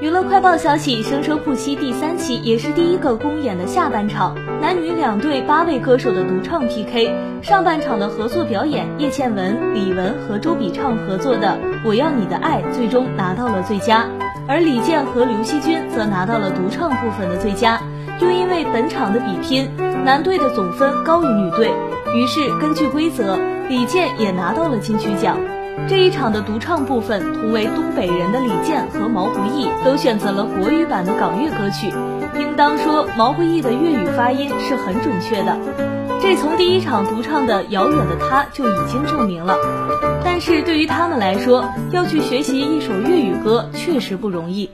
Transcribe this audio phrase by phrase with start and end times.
[0.00, 7.14] 娱乐快报消息，《声声不息》第三期也是第一个公演的下半场，男女两队八位歌手的独唱 PK。
[7.42, 11.48] 上半场的合作表演，叶倩文、李玟和周笔畅合作的
[11.84, 14.08] 《我要你的爱》最终拿到了最佳，
[14.48, 17.78] 而李健和刘惜君则拿到了独唱部分的最佳。
[18.20, 19.68] 又因为本场的比拼，
[20.02, 21.70] 男队的总分高于女队，
[22.14, 23.38] 于是根据规则，
[23.68, 25.36] 李健也拿到了金曲奖。
[25.88, 31.92] 这一场的独唱部分，同为东北人的李健和毛不易都选择了国语版的港乐歌曲。
[32.38, 35.56] 应当说，毛不易的粤语发音是很准确的，
[36.20, 39.56] 这从第一场独唱的《遥远的他》就已经证明了。
[40.24, 44.70] 但是对于他们来说，要去学习一首粤语歌，确实不容易。